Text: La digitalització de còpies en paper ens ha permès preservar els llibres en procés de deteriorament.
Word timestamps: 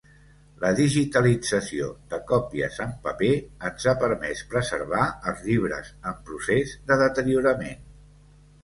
La 0.61 0.69
digitalització 0.77 1.89
de 2.13 2.19
còpies 2.31 2.79
en 2.87 2.95
paper 3.05 3.31
ens 3.71 3.87
ha 3.87 3.95
permès 4.07 4.43
preservar 4.55 5.07
els 5.33 5.45
llibres 5.51 5.95
en 5.99 6.21
procés 6.33 6.77
de 6.91 7.01
deteriorament. 7.07 7.89